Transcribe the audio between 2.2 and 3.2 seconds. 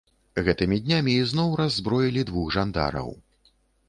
двух жандараў.